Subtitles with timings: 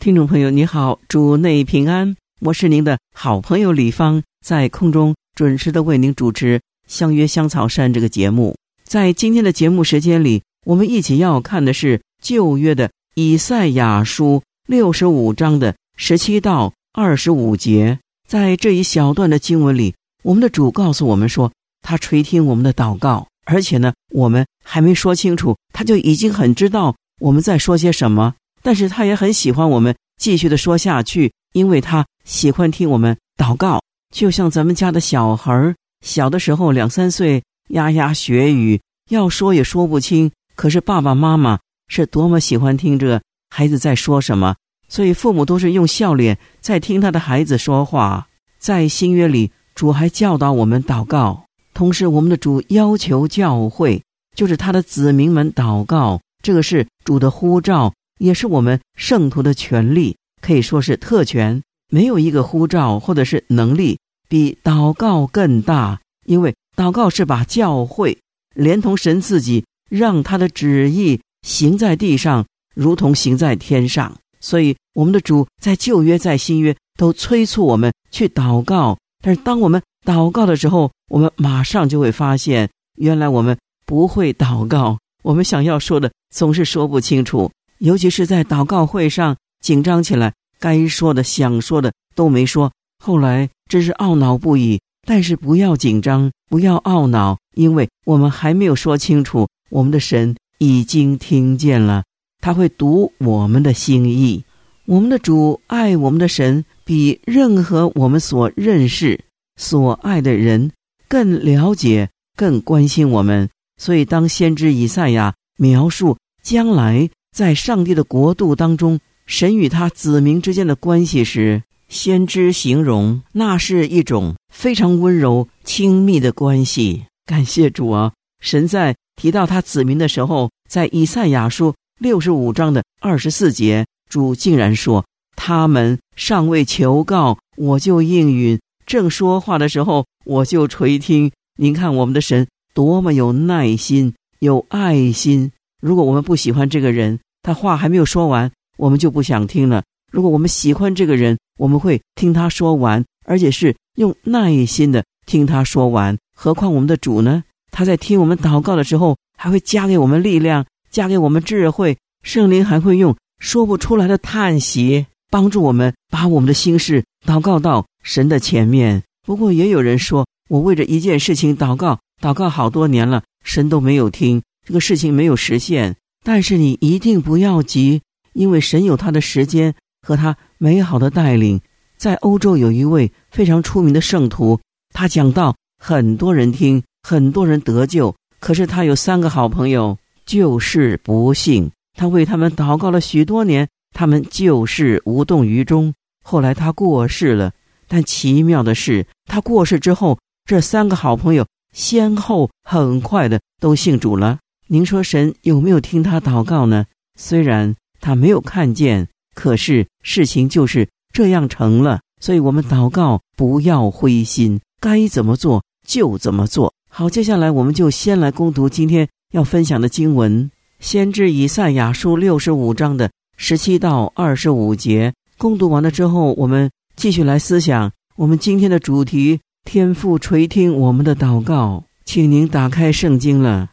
[0.00, 6.58] 听众朋友，你好，主内平安，我是您的好朋友李芳，在空中准时的为您主持
[6.88, 8.56] 《相约香草山》这个节目。
[8.82, 17.98] 在今天的节目时间里，我们一起要看的是旧约的以赛亚书六十五章的十七到二十五节。
[18.26, 28.34] 在这一小段的经文里，我们的主告诉我们说，他垂听我们的祷告，而且呢，我们还没说清楚，他就已经很知道我们在说些什么。
[28.62, 33.80] 但是他也很喜欢我们继续的说下去，因为他喜欢听我们祷告，
[34.14, 38.80] 就像咱们家的小孩儿，小的时候两三岁，牙牙学语，
[39.10, 41.58] 要说也说不清，可是爸爸妈妈
[41.88, 44.54] 是多么喜欢听着孩子在说什么，
[44.88, 48.26] 所以父母都是用笑脸在听他的孩子说话。
[48.58, 54.02] 在新约里，主还教导我们祷告，同时我们的主要求教会，
[54.36, 57.90] 就是他的子民们祷告，这个是主的呼召。
[58.20, 61.62] 也是我们圣徒的权利，可以说是特权。
[61.88, 68.16] 没有一个呼召或者是能力比祷告更大，因为祷告是把教会
[68.54, 72.46] 连同神自己，让他的旨意行在地上，
[72.76, 74.16] 如同行在天上。
[74.38, 78.96] 所以，我们的主在旧约在新约都催促我们去祷告。
[79.24, 84.98] 但是，当我们祷告的时候，我们马上就会发现，原来我们不会祷告。
[85.22, 87.50] 我们想要说的总是说不清楚。
[87.80, 92.70] 尤其是在祷告会上紧张起来，该说的、想说的都没说，
[93.02, 94.80] 后来真是懊恼不已。
[95.06, 102.04] 但是不要紧张，不要懊恼，因为我们还没有说清楚，我们的神已经听见了，
[102.42, 104.44] 他会读我们的心意。
[104.84, 109.18] 我们的主爱我们的神，比任何我们所认识、
[109.56, 110.70] 所爱的人
[111.08, 113.48] 更了解、更关心我们。
[113.78, 127.04] 所以，当先知以赛亚描述将来，在上帝的国度当中，神与他子民之间的关系时，先知形容那是一种非常温柔、亲密的关系。
[127.24, 128.12] 感谢主啊！
[128.40, 135.04] 神在提到他子民的时候，在以赛亚书六十五章的二十四节，主竟然说
[135.36, 145.52] ：“他们尚未求告，我就应允；正说话的时候，我就垂听。”您看，我们的神多么有耐心、有爱心。
[145.80, 149.82] 如果我们不喜欢这个人，他话还没有说完，我们就不想听了。
[150.12, 156.16] 如果我们喜欢这个人，我们会听他说完，而且是用耐心的听他说完。
[156.36, 157.44] 何况我们的主呢？
[157.70, 161.96] 他在听我们祷告的时候，还会加给我们力量，加给我们智慧。
[162.22, 169.02] 圣灵还会用说不出来的叹息，帮助我们把我们的心事祷告到神的前面。
[169.24, 174.42] 不过也有人说，我为着一件事情祷告，祷告好多年了，神都没有听。
[174.70, 178.02] 这个事情没有实现，但是你一定不要急，
[178.34, 181.60] 因为神有他的时间和他美好的带领。
[181.98, 184.60] 在欧洲有一位非常出名的圣徒，
[184.94, 191.68] 他讲到很多人听，很多人得救，可是他有三个好朋友就是不信。
[191.98, 195.92] 他为他们祷告了许多年，他们就是无动于衷。
[196.24, 197.52] 后来他过世了，
[197.88, 204.38] 但奇妙的是，他过世之后，这三个好朋友先后很快的都信主了。
[204.72, 206.86] 您说神有没有听他祷告呢？
[207.18, 211.98] 虽然他没有看见，可是事情就是这样成了。
[212.20, 216.72] 所以我们祷告不要灰心，该怎么做就怎么做。
[216.88, 220.48] 好，接下来我们就先来攻读今天要分享的经文，
[220.78, 225.12] 先知以赛亚书六十五章的十七到二十五节。
[225.36, 231.82] 攻读完了之后，我们继续来思想我们今天的主题：天父垂听我们的祷告。
[232.04, 233.70] 请您打开圣经了。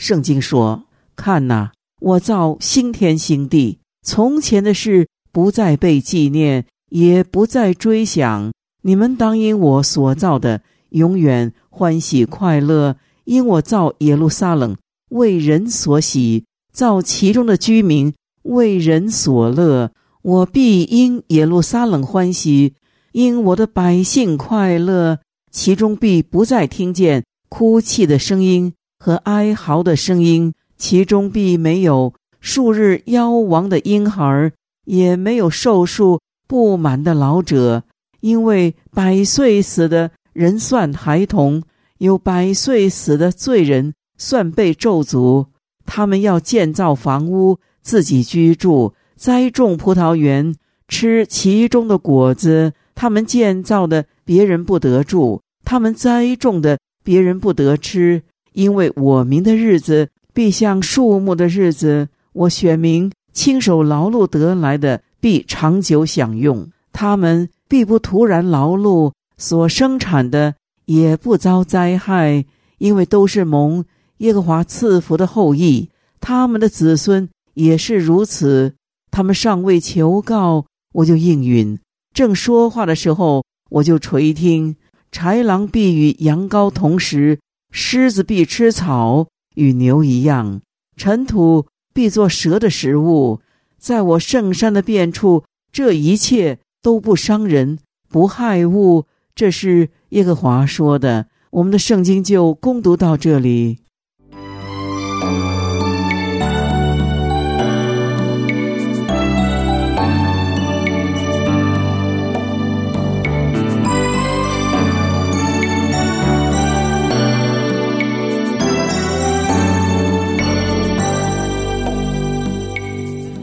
[0.00, 8.50] 圣经说：“看呐，我造新天新地，从前的事不再被纪念，也不再追想。
[8.80, 14.74] 你们当因我所造的永远欢喜快乐，因我造耶路撒冷
[15.10, 18.14] 为人所喜，造其中的居民
[18.44, 19.92] 为人所乐。
[20.22, 22.72] 我必因耶路撒冷欢喜，
[23.12, 25.18] 因我的百姓快乐，
[25.52, 34.52] 其中必不再听见哭泣的声音。”和哀嚎的声音，其中必没有数日夭亡的婴孩，
[34.84, 37.82] 也没有寿数不满的老者，
[38.20, 41.62] 因为百岁死的人算孩童，
[41.96, 45.46] 有百岁死的罪人算被咒诅。
[45.86, 50.54] 他们要建造房屋，自己居住；栽种葡萄园，
[50.86, 52.74] 吃其中的果子。
[52.94, 58.22] 他们建造的，别人不得住；他们栽种的，别人不得吃。
[58.60, 66.68] 因为我民的日子必像树木的日子，我选民亲手劳碌得来的，必长久享用。
[66.92, 70.54] 他们必不突然劳碌，所生产的
[70.84, 72.44] 也不遭灾害，
[72.76, 73.82] 因为都是蒙。
[74.18, 75.88] 耶和华赐福的后裔，
[76.20, 78.74] 他们的子孙也是如此。
[79.10, 81.78] 他们尚未求告，我就应允；
[82.12, 84.76] 正说话的时候，我就垂听。
[85.10, 87.38] 豺狼必与羊羔同食，
[87.70, 90.60] 狮子必吃草，与牛一样。
[90.96, 93.40] 尘土必做蛇的食物。
[93.78, 97.78] 在我圣山的遍处，这一切都不伤人，
[98.08, 99.06] 不害物。
[99.34, 101.28] 这是耶和华说的。
[101.50, 103.78] 我们的圣经就攻读到这里。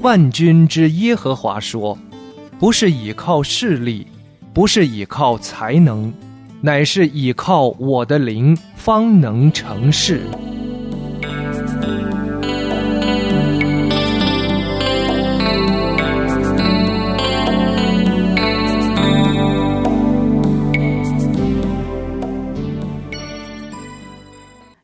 [0.08, 1.98] 万军之耶和华说
[2.58, 4.08] ：“不是倚靠势力，
[4.54, 6.14] 不是倚靠才能，
[6.62, 10.22] 乃是倚靠我的灵，方能成事。”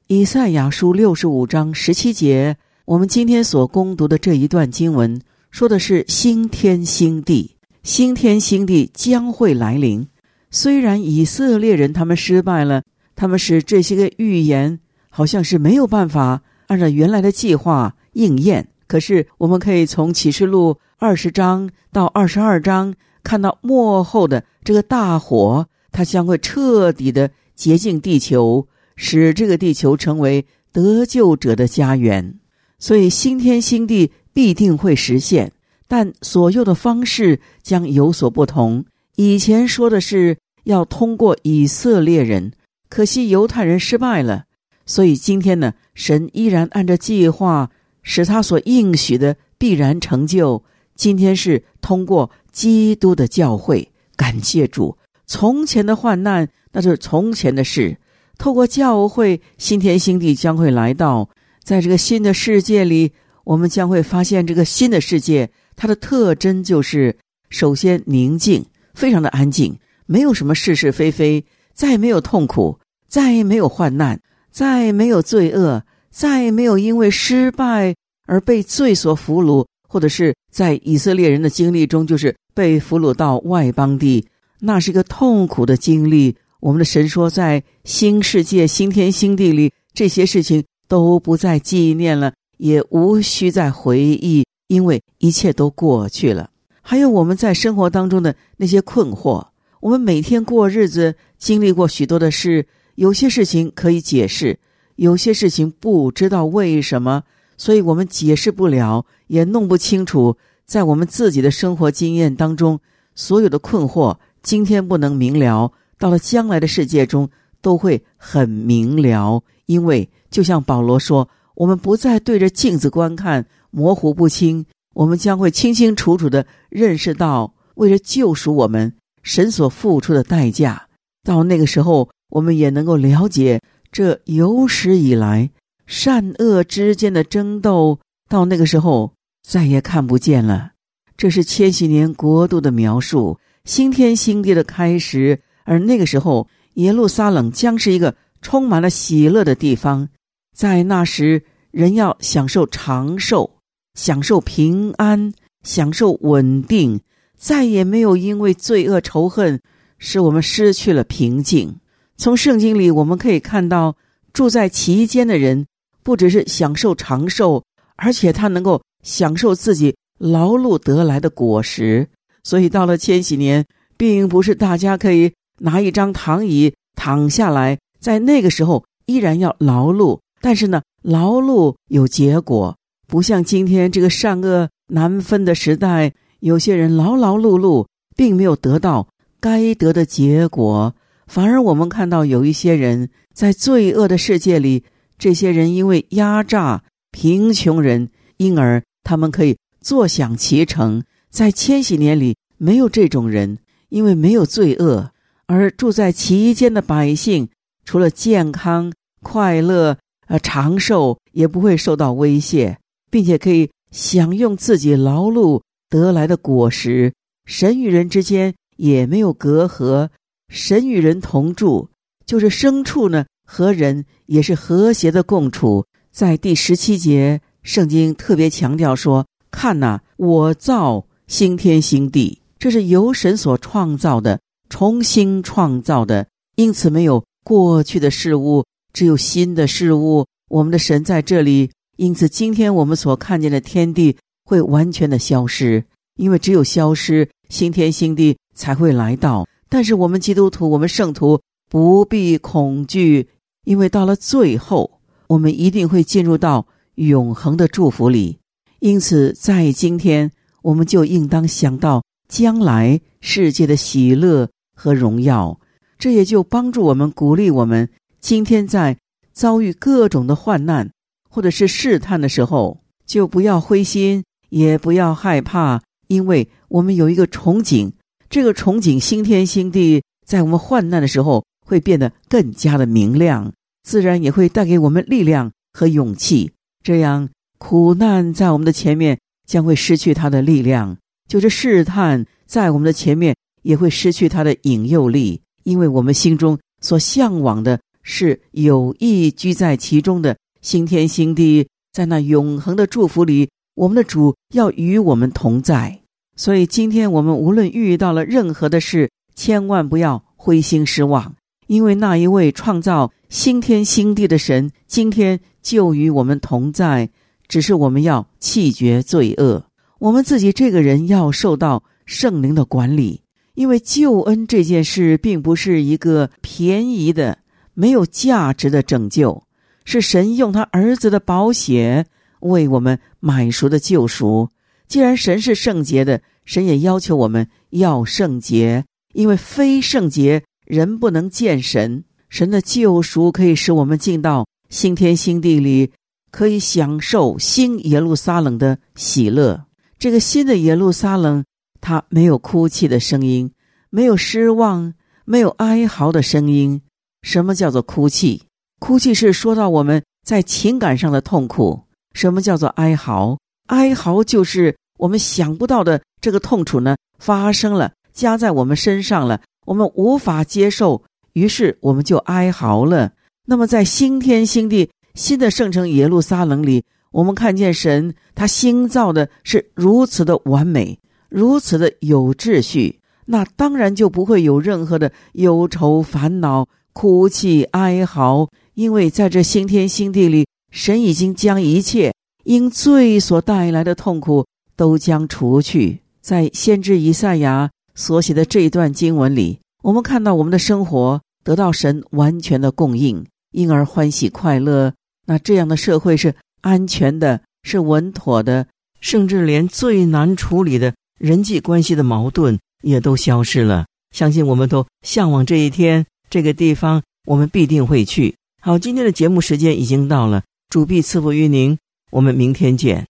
[0.08, 2.58] 以赛亚书六十五章十七节。
[2.85, 5.21] 我们今天所攻读的这一段经文，
[5.51, 10.06] 说的是新天新地，新天新地将会来临。
[10.51, 12.83] 虽然以色列人他们失败了，
[13.15, 14.77] 他们使这些个预言
[15.07, 18.68] 好像是没有办法按照原来的计划应验。
[18.85, 22.94] 可是我们可以从启示录二十章到二十二章
[23.24, 32.39] 看到幕后的这个大火，它将会彻底的洁净地球，使这个地球成为得救者的家园。
[32.83, 35.53] 所以，新天新地必定会实现，
[35.88, 38.83] 但所用的方式将有所不同。
[39.15, 42.51] 以前说的是要通过以色列人，
[42.89, 44.44] 可惜犹太人失败了。
[44.85, 47.71] 所以今天呢，神依然按照计划，
[48.01, 50.62] 使他所应许的必然成就。
[50.94, 54.97] 今天是通过基督的教会，感谢主。
[55.25, 57.97] 从前的患难，那就是从前的事。
[58.38, 61.30] 透过教会，新天新地将会来到。
[61.63, 63.12] 在这个新的世界里，
[63.45, 67.15] 我们将会发现这个新的世界，它的特征就是：
[67.50, 68.63] 首先宁静，
[68.94, 69.74] 非常的安静，
[70.06, 71.44] 没有什么是是非非，
[71.74, 72.77] 再也没有痛苦，
[73.07, 74.19] 再也没有患难，
[74.51, 75.81] 再也没有罪恶，
[76.12, 77.95] 再也没有因为失败
[78.25, 84.27] 而被罪所俘虏，或者是在以色列人的经历中，就是被俘虏到外邦地，
[84.59, 86.36] 那是一个痛苦的经历。
[86.59, 90.62] 我们的神说，在新世界、新天新地里，这些事情。
[90.94, 96.52] 都不再纪念了，也无需再回忆，因为一切都过去了。
[96.83, 99.44] 还有我们在生活当中的那些困惑，
[99.80, 104.59] 我们每天过日子，经历过许多的事，有些事情可以解释，
[104.97, 107.23] 有些事情不知道为什么，
[107.57, 110.38] 所以我们解释不了，也弄不清楚。
[110.68, 112.80] 在我们自己的生活经验当中，
[113.16, 117.28] 所有的困惑，今天不能明了，到了将来的世界中
[117.64, 120.08] 都会很明了，因为。
[120.30, 124.66] 就像保罗说：“我们不再对着镜子观看，模糊不清。
[124.96, 130.88] 我们将会清清楚楚的认识到，为了救赎我们，神所付出的代价。
[131.24, 135.52] 到那个时候，我们也能够了解这有史以来
[135.86, 138.00] 善恶之间的争斗。
[138.28, 139.14] 到那个时候，
[139.48, 140.72] 再也看不见了。
[141.16, 145.42] 这是千禧年国度的描述，新天新地的开始。
[145.64, 150.09] 而那个时候，耶路撒冷将是一个充满了喜乐的地方。”
[150.56, 153.49] 在那时，人要享受长寿，
[153.95, 157.01] 享受平安，享受稳定，
[157.37, 159.59] 再也没有因为罪恶仇恨
[159.97, 161.75] 使我们失去了平静。
[162.18, 163.95] 从圣经里我们可以看到，
[164.31, 165.65] 住在其间的人
[166.03, 167.63] 不只是享受长寿，
[167.95, 172.07] 而且他能够享受自己劳碌得来的果实。
[172.44, 173.65] 所以到了千禧年，
[173.97, 180.19] 并不是大家可以拿一张躺椅躺下来，在那个时候依然要劳碌。
[180.42, 182.76] 但是呢，劳碌有结果，
[183.07, 189.07] 不像今天这个善恶难分的时代，有些人劳劳碌碌，并没有得到
[189.40, 190.94] 该得的结果，
[191.28, 194.83] 反而我们看到有一些人在罪恶的世界里，
[195.18, 201.04] 这些人因为压榨贫穷人，因而他们可以坐享其成。
[201.30, 203.57] 在千禧年里，没有这种人，
[203.88, 205.13] 因为没有罪恶，
[205.45, 207.50] 而住在其间的百姓，
[207.85, 209.97] 除了健康、快乐、
[210.28, 212.78] 呃长寿，也不会受到威胁，
[213.12, 215.62] 并且可以享用自己劳碌。
[215.90, 217.14] 得来的果实，
[217.45, 220.09] 神与人之间也没有隔阂，
[220.50, 221.90] 神与人同住，
[222.26, 225.85] 就是牲畜呢和人也是和谐的共处。
[226.12, 234.40] 在第十七节，圣经特别强调说：“看呐，我造新天新地，这是由神所创造的，
[234.73, 236.25] 重新创造的，
[236.56, 240.25] 因此没有过去的事物，只有新的事物。
[240.49, 245.85] 我们的神在这里，因此今天我们所看见的天地。”会完全的消失，
[246.18, 249.47] 因为只有消失，新天新地才会来到。
[249.69, 251.39] 但是我们基督徒，我们圣徒
[251.69, 253.30] 不必恐惧，
[253.63, 258.37] 因为到了最后，我们一定会进入到永恒的祝福里。
[258.80, 260.30] 因此，在今天，
[260.61, 265.59] 我们就应当想到将来世界的喜乐和荣耀。
[265.97, 267.89] 这也就帮助我们，鼓励我们，
[268.19, 268.97] 今天在
[269.31, 270.89] 遭遇各种的患难
[271.30, 274.23] 或者是试探的时候，就不要灰心。
[274.49, 277.92] 也不要害怕，因为我们有一个憧憬，
[278.30, 283.51] 这个憧憬新天新地，在我们患难的时候会变得更加的明亮，
[283.81, 286.51] 自然也会带给我们力量和勇气。
[286.83, 287.27] 这样
[287.57, 290.95] 苦难在我们的前面将会失去它的力量，
[291.27, 303.50] 就是试探在我们的前面也会失去它的引诱力，因为我们心中所向往的是有意居在其中的新天新地，在那永恒的祝福里。
[303.76, 306.00] 我们的主要与我们同在，
[306.36, 317.10] 所以今天我们无论遇到了任何的事，千万不要灰心失望，因为那一位创造新天新地的神，今天就与我们同在。
[317.48, 319.66] 只是我们要弃绝罪恶，
[320.00, 323.22] 我们自己这个人要受到圣灵的管理，
[323.56, 327.38] 因为救恩这件事并不是一个便宜的、
[327.74, 329.44] 没有价值的拯救，
[329.86, 332.06] 是神用他儿子的宝血。
[332.40, 334.50] 为我们买赎的救赎，
[334.88, 338.83] 既然神是圣洁的，神也要求我们要圣洁，
[339.14, 342.04] 因为非圣洁人不能见神。
[342.28, 345.92] 神的救赎可以使我们进到新天新地里，
[346.31, 349.66] 可以享受新耶路撒冷的喜乐。
[349.98, 351.45] 这个新的耶路撒冷，
[351.83, 353.52] 他没有哭泣的声音，
[353.90, 354.94] 没有失望，
[355.25, 356.81] 没有哀嚎的声音。
[357.23, 358.44] 什么叫做哭泣？
[358.80, 361.83] 哭泣是说到我们在情感上的痛苦。
[362.13, 363.37] 什么叫做哀嚎？
[363.68, 373.11] 哀嚎就是我们想不到的这个痛楚呢，发生了，加在我们身上了，我们无法接受，于是我们就哀嚎了。
[373.45, 380.97] 那么，在新天新地、新的圣城耶路撒冷里，我们看见神他新造的是如此的完美，
[381.33, 390.45] 如此的有秩序，那当然就不会有任何的忧愁、烦恼、哭泣、哀嚎，因为在这新天新地里。
[390.75, 392.11] 神已经将一切
[392.45, 394.44] 因罪所带来的痛苦
[394.75, 395.99] 都将除去。
[396.19, 404.92] 在先知以赛亚所写的这一段经文里，我们看到我们的生活得到神完全的供应，因而欢喜快乐。
[405.28, 408.66] 那这样的社会是安全的，是稳妥的，
[408.99, 413.86] 甚至连最难处理的人际关系的矛盾也都消失了。
[414.12, 418.36] 相信我们都向往这一天，这个地方我们必定会去。
[418.62, 420.44] 好，今天的节目时间已经到了。
[420.70, 421.78] 主必赐福于您，
[422.12, 423.06] 我们明天见。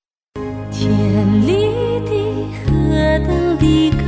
[0.72, 1.54] 天里
[2.06, 2.12] 的
[2.66, 4.03] 何等的。